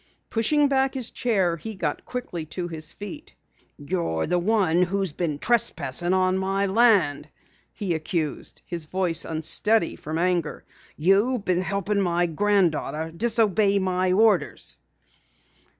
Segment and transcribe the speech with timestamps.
[0.31, 3.35] Pushing back his chair he got quickly to his feet.
[3.77, 7.29] "You're the one who has been trespassing on my land!"
[7.71, 10.65] he accused, his voice unsteady from anger.
[10.97, 14.75] "You've been helping my granddaughter disobey my orders!"